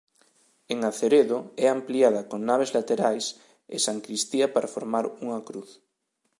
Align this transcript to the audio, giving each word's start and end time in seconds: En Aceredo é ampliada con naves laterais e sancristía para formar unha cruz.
En 0.73 0.77
Aceredo 0.91 1.39
é 1.65 1.67
ampliada 1.69 2.21
con 2.29 2.39
naves 2.49 2.73
laterais 2.77 3.25
e 3.75 3.77
sancristía 3.87 4.47
para 4.55 4.71
formar 4.75 5.05
unha 5.25 5.39
cruz. 5.47 5.69